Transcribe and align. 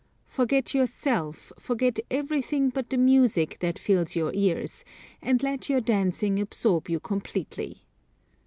Forget 0.25 0.73
yourself, 0.73 1.51
forget 1.59 1.99
everything 2.09 2.69
but 2.71 2.89
the 2.89 2.97
music 2.97 3.59
that 3.59 3.77
fills 3.77 4.15
your 4.15 4.33
ears, 4.33 4.83
and 5.21 5.43
let 5.43 5.69
your 5.69 5.79
dancing 5.79 6.39
absorb 6.39 6.89
you 6.89 6.99
completely. 6.99 7.83